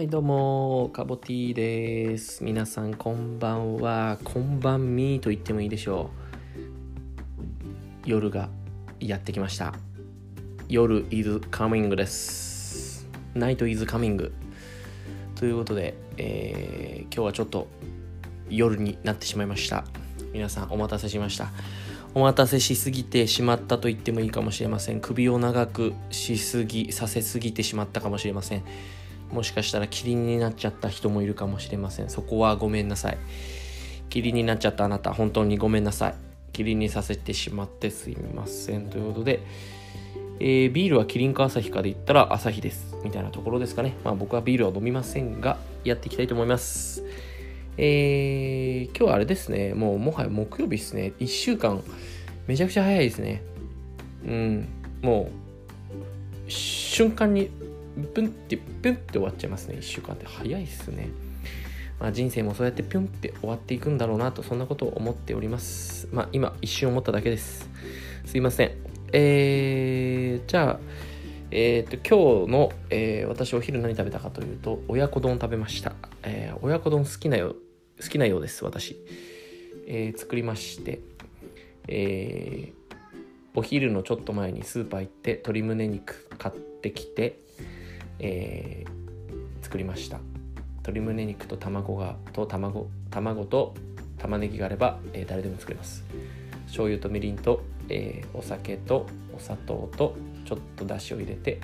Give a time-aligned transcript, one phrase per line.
[0.00, 2.42] はいどうもカボティです。
[2.42, 4.16] 皆さんこんばんは。
[4.24, 6.08] こんばんみーと言ってもいいでしょ
[8.06, 8.08] う。
[8.08, 8.48] 夜が
[8.98, 9.74] やってきました。
[10.70, 13.06] 夜 is coming です。
[13.34, 14.32] ナイト is coming
[15.34, 17.68] ということで、えー、今日はちょっと
[18.48, 19.84] 夜になってしまいました。
[20.32, 21.48] 皆さんお待たせしました。
[22.14, 25.02] お待たせしすぎてしまったと言ってもいいかもしれません。
[25.02, 28.62] 首を長くしすぎさせすぎてしまったかもしれません。
[29.32, 32.10] もしかしたらキリンになっちゃった人もいるかもしれません。
[32.10, 33.18] そこはごめんなさい。
[34.08, 36.14] キリンになっちゃったあなた本当にごめんなさい。
[36.52, 38.90] キリンにさせてしまってすいません。
[38.90, 39.40] ということで、
[40.40, 42.96] えー、ビールはキリンか朝日かで言ったら朝日です。
[43.04, 43.94] みたいなところですかね。
[44.04, 47.04] まあ僕はビールは飲みませんがやっていきたいと思います。
[47.76, 49.74] えー、今日はあれですね。
[49.74, 51.12] もうもはや木曜日ですね。
[51.20, 51.82] 1週間。
[52.46, 53.42] めちゃくちゃ早いですね。
[54.26, 54.68] うん。
[55.02, 55.30] も
[56.46, 57.48] う瞬間に
[58.14, 61.10] プンってピュンって終わっちゃいますね1週間って早いっすね。
[61.98, 66.08] まあ、人生もそうやってピュンって終わっていくんだろうなとそんなことを思っております。
[66.12, 67.68] まあ今一瞬思っただけです。
[68.24, 68.72] すいません。
[69.12, 70.80] えー、じゃあ
[71.50, 77.56] えー、と今日の、えー、私お昼何食べたかというと親子丼食べました、えー、親子丼好きなよ
[78.00, 78.96] 好きなようです私、
[79.88, 81.00] えー、作りまして。
[81.92, 82.98] えー、
[83.54, 87.40] お昼のちょっと前にスーパー行って鶏胸肉買ってきて
[88.20, 90.20] えー、作りました。
[90.76, 93.74] 鶏胸肉と卵がと卵卵と
[94.18, 96.04] 玉ねぎがあれば、えー、誰でも作れます。
[96.66, 101.60] 醤油とみりんと、えー、お酒とお砂糖とちょっとだしを入れて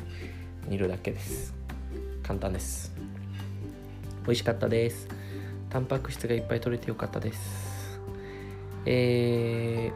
[0.67, 1.55] 煮るだけです。
[2.23, 2.93] 簡単です。
[4.25, 5.09] 美味しかったです。
[5.71, 8.01] タンパク質がいっぱい取れてよかったです。
[8.87, 9.93] え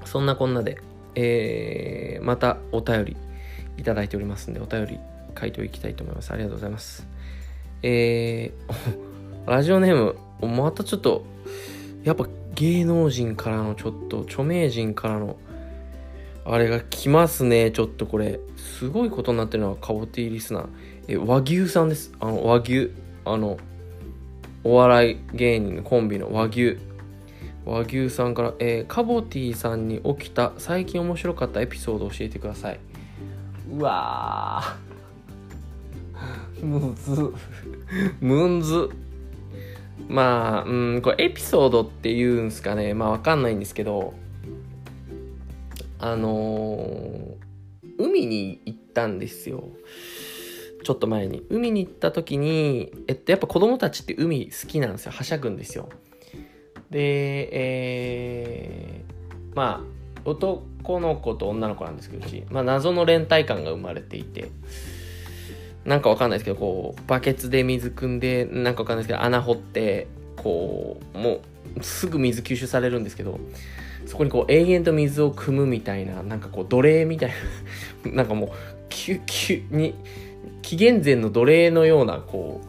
[0.00, 0.78] ー、そんなこんなで、
[1.14, 3.16] えー、またお便り
[3.76, 5.00] いただいておりますんでお便り
[5.38, 6.30] 書いていきたいと思います。
[6.32, 7.06] ありがとうございます。
[7.82, 11.24] えー、 ラジオネーム、またちょっと、
[12.04, 15.36] やっぱ芸能人からのちょっと、著名人からの、
[16.44, 17.70] あれが来ますね。
[17.70, 20.66] ちょっとこれ、すごいことになってるのはカボティリスナー。
[21.08, 22.12] え、和牛さんです。
[22.20, 22.90] あの、和牛。
[23.24, 23.58] あの、
[24.64, 26.78] お笑い芸人のコンビの和牛。
[27.64, 32.80] 和牛さんから、えー、カボティさんに起きた最近面白かったエピソードを教えてください。
[33.72, 34.76] うわ。
[36.66, 37.32] むず。
[38.20, 38.90] むんず。
[40.08, 42.94] まあ、うん、これエピソードっていうんすかね。
[42.94, 44.14] まあわかんないんですけど、
[45.98, 47.36] あのー、
[47.98, 49.64] 海に行ったんですよ。
[50.84, 51.44] ちょっと前に。
[51.50, 55.12] 海に行った時に、えっと、やっぱ子供たちって海好きなんですよ。
[55.12, 55.88] はしゃぐんですよ。
[56.90, 64.50] で、えー、まあ、男の子と女の子なんですけどうち、まあ、謎の連帯感が生まれていて、
[65.86, 71.40] なんかわかんないですけど、こう、バケツで水汲んで、なんかわかんないですけど、穴掘って、こう、も
[71.76, 73.38] う、すぐ水吸収されるんですけど、
[74.04, 77.30] そこにこう、永遠と水を汲むみたいな、なんかこう、奴隷みたい
[78.04, 78.50] な、 なんかもう、
[78.88, 79.94] 急、急に、
[80.62, 82.68] 紀元前の奴隷のような、こう、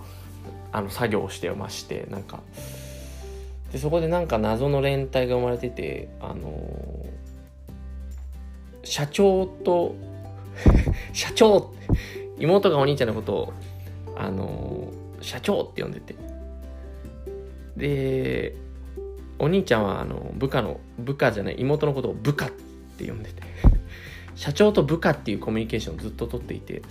[0.72, 2.42] あの、作業をしてまして、なんか、
[3.72, 6.52] で、そこでなんか謎の連帯が生まれてて、あの
[8.84, 9.96] 社長と
[11.14, 11.74] 社長
[12.40, 13.54] 妹がお兄ちゃんのことを、
[14.16, 16.16] あの、社長って呼んでて。
[17.76, 18.56] で、
[19.40, 22.52] お兄ちゃんは、あの、部下の、部下じゃない、妹のことを部下っ
[22.98, 23.42] て呼んでて。
[24.36, 26.82] 社長と部下っていうコミュニケーションをずっととっていて、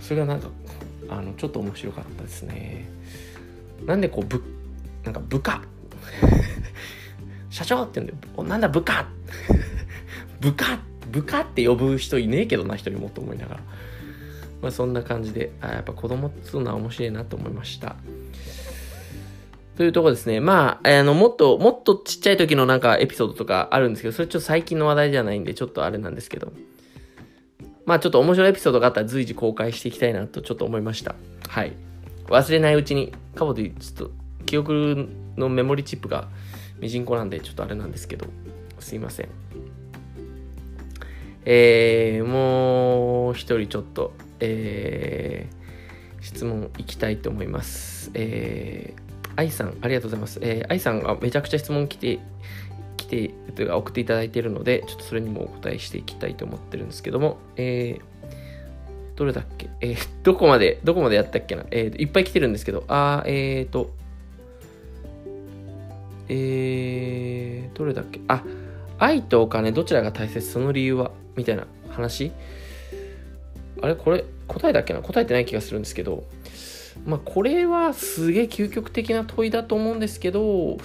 [0.00, 0.48] それがなんか、
[1.08, 2.88] あの、ちょっと面白かったですね。
[3.86, 4.42] なんでこう、ぶ、
[5.04, 5.62] なんか部下？
[7.50, 9.06] 社長って呼んで、なんだ部下？
[10.40, 10.78] 部下？
[11.10, 13.60] 部下って呼ぶ人いねえけどな、人にもと思いながら。
[14.64, 17.96] まあ、そんな感じで、あやっぱ子供っつうのは面白いなと思いました。
[19.76, 20.40] というとこですね。
[20.40, 26.50] まあ、あの、もっと、もっとちっちゃい時のなんかエピソードとかあるんですけど、それちょっと最近の話題じゃないんで、ちょっとあれなんですけど。
[27.84, 31.14] まあ、ちょっと面白いエピソードがあったら随時公開していきたいなとちょっと思いました。
[31.46, 31.74] はい。
[32.28, 34.10] 忘れないうちに、カボでちょっと
[34.46, 36.28] 記憶のメモリチップが
[36.80, 38.26] ミジンコなんで、ちょっとあれなんですけど、
[38.78, 39.28] すいません。
[41.46, 44.14] えー、もう一人ちょっと
[44.46, 48.10] えー、質問いきたいと思います。
[48.14, 50.38] えー、愛さん、ありがとうございます。
[50.42, 52.18] えー、愛さんがめちゃくちゃ質問来て、
[52.96, 58.04] 来て、というか送っていただいているので、ちょっとそれにもお答えしていきたいと思ってるんですけども、えー、
[59.16, 59.70] どれだっけ？
[59.80, 61.64] えー、どこまで、どこまでやったっけな？
[61.70, 63.90] えー、いっぱい来てるんですけど、あー、えーと、
[66.28, 68.20] えー、どれだっけ？
[68.28, 68.42] あ、
[68.98, 70.40] 愛とお金どちらが大切？
[70.40, 71.10] その理由は？
[71.36, 72.32] みたいな話？
[73.82, 73.94] あれ？
[73.94, 74.24] これ？
[74.48, 76.24] 答えだっけな答えてない気がするんですけど
[77.06, 80.78] まあこれはすげえ究極的な問いだと思うんですけど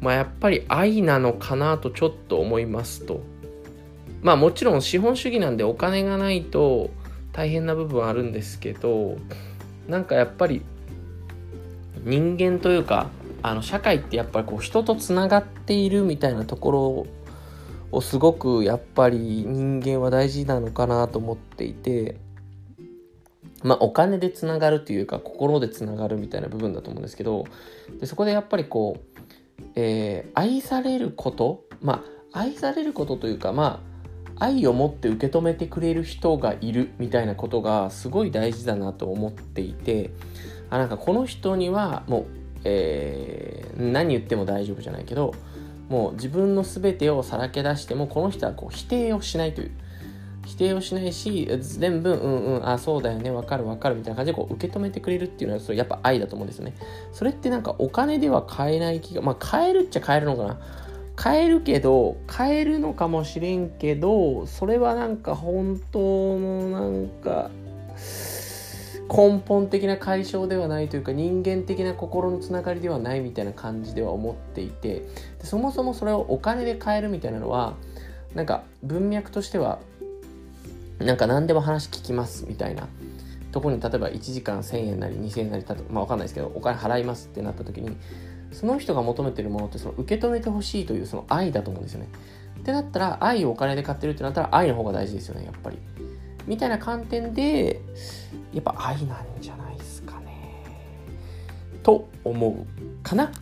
[0.00, 3.20] まあやっぱり愛なのかなとちょっと思いますと。
[4.22, 6.90] まあもちろん資本主義なんでお金がないと
[7.32, 9.18] 大変な部分あるんですけど
[9.86, 10.62] なんかやっぱり
[12.04, 13.10] 人間というか
[13.42, 17.06] あの社会ってやっぱりこう人とつながっているみたいなところ
[17.92, 22.16] をすごくやっぱり人間は大事なのかなと思っていて
[23.64, 27.46] まあお金でつながるというか心でつながるみたいな部分だと思うんですけど
[27.98, 33.82] でそこでやっぱりこう、えー、愛されることまあ愛されることというかま
[34.38, 40.10] あ愛を持って受け止めてくれる人がいるみたいなことがすごい大事だなと思っていて
[40.70, 45.34] あなんかこの人にはもうえー、何言っても大丈夫じゃないけど
[45.88, 49.70] もう自分の全てをさらけ出してもこの人はこう否定をしないという
[50.44, 56.74] 否定をしないし全部うんうんあそうだよねわかるわかるみたいな感じでこう受け止めてくれるっていうのはそれやっぱ愛だと思うんですよね。
[57.12, 60.60] それってなんかお金では買えない気がまあ買えるっちゃ買えるのかな。
[61.16, 67.50] 買えるけど買えるのかもしれんけどそれはなんか本当のなんか
[69.08, 75.02] 根本的な解消ではないというか人間的な心のつながりではないみたいな感じでは思っていて。
[75.44, 77.74] そもそもそれをお金で買えるみたいなのは
[78.34, 79.78] なんか文脈としては
[80.98, 82.88] なんか何でも話聞きますみたいな
[83.52, 87.96] とこに例えば1時間1000円なり2000円なりたとまあ分かんないですけどお金払いますってなった時に
[88.52, 92.08] その人が求めてるものってその受け止めてほしいというその愛だと思うんですよね。
[92.60, 95.78] ってなったら愛をお金で買ってるってなったら愛の方が大事ですよねやっぱり。
[96.46, 97.80] みたいな観点で
[98.52, 100.64] やっぱ愛なんじゃないですかね
[101.82, 103.32] と思うかな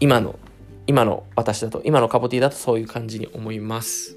[0.00, 0.38] 今の
[0.86, 4.16] 今の私だと今のカボティだとそういう感じに思います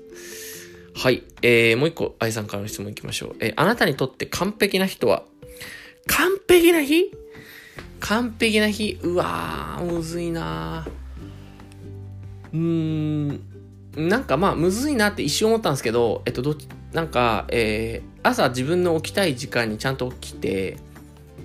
[0.95, 5.23] はい、えー、もう一個愛さんからの質問いきましょう、えー、あなたにとって完璧な人は？
[6.07, 7.11] 完璧な日？
[7.99, 8.99] 完璧な日？
[9.01, 10.87] うわーむずいな
[12.51, 13.41] うーん。
[13.95, 20.77] なんかまあむずいなって一瞬思ったんですけどえっとどっちなんか、えー、朝自分の起きたい時間にちゃんと起きて、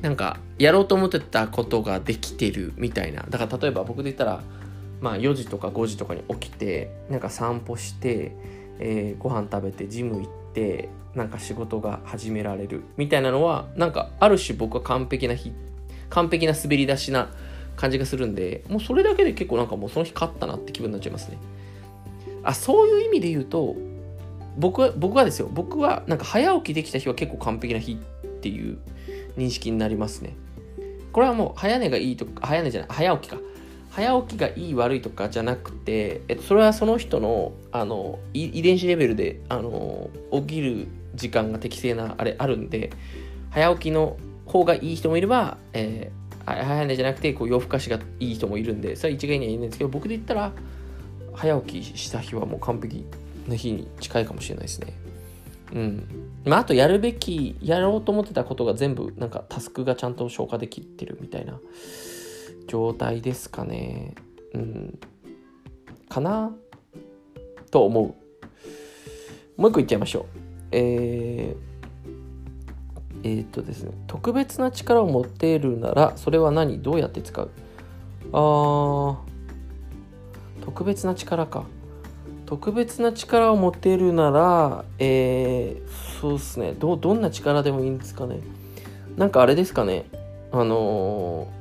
[0.02, 3.24] なんか、やろうと思ってたことができてるみたいな。
[3.28, 4.42] だから例えば僕で言ったら、
[5.00, 8.32] まあ4時とか5時とかに起きて、なんか散歩して、
[8.78, 15.52] えー、ご飯食べてジム行って、なんか仕事が始められるみたいなのは、なんかある種僕は完璧な日、
[16.10, 17.30] 完璧な滑り出しな
[17.76, 21.38] 感じがするんで、もうそれだけで結構なんかもうその日勝ったなって気分になっちゃいますね。
[22.42, 23.76] あ、そういう意味で言うと、
[24.56, 25.48] 僕は僕はですよ。
[25.52, 28.78] 僕はなんか早起きできた日は結構完璧な日っていう
[29.36, 30.34] 認識になりますね。
[31.12, 33.38] これはもう早寝がいいとか早寝じゃない早起きか。
[33.98, 40.86] 早起きがいい悪いとかじゃなくて、えっと、それはその人のあの遺伝子レベルであの起きる
[41.16, 42.92] 時間が適正なあれあるんで
[43.50, 44.16] 早起きの
[44.46, 50.52] 方がいい人もいれば、えー、早寝じゃなくてこう夜更かしがいい人もいるんでそれは一概には言えないんですけど僕で言ったら
[51.34, 53.04] 早起きした日はもう完璧
[53.48, 54.92] の日に近いかもしれないですね。
[55.72, 56.08] うん。
[56.44, 61.60] まあ、あとやるべき、やろうと思ってたことが全部、なんかタスクがちゃんと消化できてるみたいな
[62.68, 64.14] 状態ですかね。
[64.54, 64.98] うん。
[66.08, 66.54] かな？
[67.72, 69.60] と思う。
[69.60, 70.24] もう一個言っちゃいましょう。
[70.70, 76.80] えー、えー、っとですね、特別な力を持っているなら、それは何？
[76.80, 77.50] どうやって使う？
[78.32, 79.16] あー、
[80.64, 81.64] 特別な力か。
[82.46, 86.96] 特別な力を持てるなら、えー、そうっすねど。
[86.96, 88.40] どんな力でもいいんですかね。
[89.16, 90.06] なんかあれですかね。
[90.52, 91.57] あのー、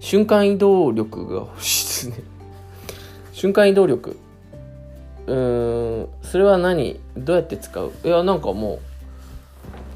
[0.00, 2.24] 瞬間移動力が欲しいですね。
[3.32, 4.16] 瞬間移動力。
[5.26, 7.00] うーん、それは何？
[7.16, 7.92] どうやって使う？
[8.04, 8.78] いや、なんかもう、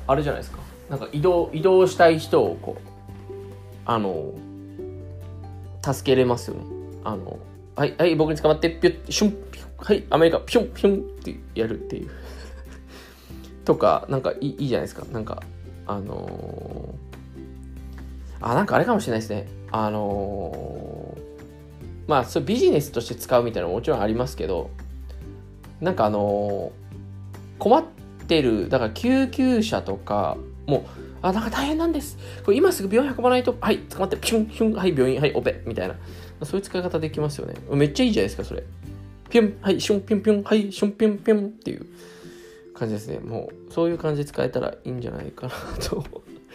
[0.06, 0.58] あれじゃないですか。
[0.90, 2.82] なんか移動、移動したい人をこう、
[3.86, 4.32] あの、
[5.82, 6.64] 助けれますよね。
[7.04, 7.38] あの、
[7.74, 12.10] はい、はい、僕に捕まって、ぴゅっ、シュンピュン、はい、アメリカ、ピョンピョンってやるっていう
[13.64, 15.04] とか、なんかいいいいじゃないですか。
[15.10, 15.42] なんか、
[15.86, 17.11] あのー、
[18.42, 19.46] あ、なんかあれかもしれないですね。
[19.70, 24.70] あのー、まあ、それビジネスとして使うみたいなのももちろんありますけど、
[25.80, 27.84] なんかあのー、困っ
[28.26, 30.82] てる、だから救急車とか、もう、
[31.22, 32.18] あ、なんか大変なんです。
[32.44, 35.94] これ今すぐ病院運ばないと、はい、捕まって、ピュン、ピュン、はい、病院、はい、オペ、みたいな。
[36.44, 37.54] そういう使い方できますよね。
[37.70, 38.64] めっちゃいいじゃないですか、それ。
[39.30, 41.86] ピュン、はい、シュンピュンピュン、はい、シュンピュンピュンっていう
[42.74, 43.18] 感じですね。
[43.20, 46.04] もう、そういう感じで使えたらいいんじゃないかなと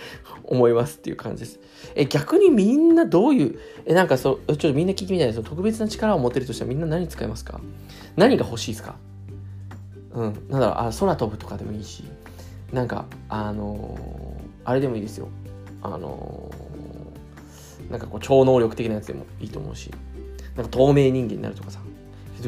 [0.43, 1.59] 思いますっていう感じです。
[1.95, 5.43] え、逆にみんなどういう、え、なんかそう、ちょっとみんな聞いてみたいです。
[5.43, 7.59] 特別な力を持てるとしたらみんな何使いますか？
[8.15, 8.95] 何が欲しいですか？
[10.13, 10.23] うん。
[10.49, 12.03] なんだろう、あ、空飛ぶとかでもいいし、
[12.73, 15.29] なんか、あのー、あれでもいいですよ。
[15.81, 19.89] あのー、なんかこう超能力的なやつでもいいと思うし
[20.57, 21.79] なんか透明人間になるとかさ。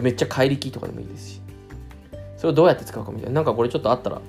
[0.02, 1.42] めっちゃ怪力とかでもいいですし。
[2.38, 3.36] それをどうやって使うかみたいな。
[3.36, 4.22] なんかこれちょっとあったら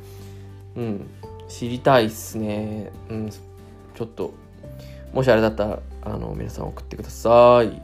[0.77, 1.07] うん。
[1.51, 2.91] 知りたいっすね。
[3.11, 3.31] うん。
[3.31, 4.33] ちょっと
[5.13, 7.83] もしあれだったらあの皆さん送ってください。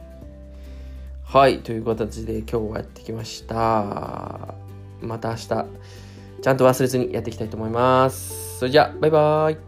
[1.23, 1.59] はい。
[1.59, 4.55] という形で今日はやってきました。
[5.01, 5.47] また明日
[6.41, 8.59] ちゃんと忘れずにやっていきたいと思います。
[8.59, 9.66] それじゃあバイバーイ。